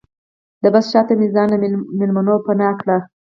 د 0.63 0.63
بس 0.73 0.85
شاته 0.91 1.13
مې 1.19 1.27
ځان 1.35 1.47
له 1.51 1.57
مېلمنو 1.99 2.35
پناه 2.45 2.73
کړ. 2.81 2.89